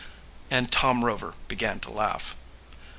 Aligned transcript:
and 0.49 0.71
Tom 0.71 1.05
Rover 1.05 1.35
began 1.47 1.79
to 1.81 1.91
laugh. 1.91 2.35